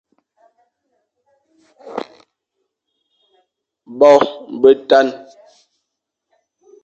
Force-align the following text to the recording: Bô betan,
Bô 3.99 4.11
betan, 4.61 5.07